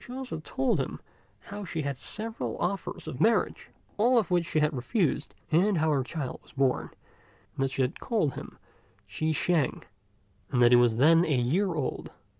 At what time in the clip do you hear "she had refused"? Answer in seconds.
4.44-5.32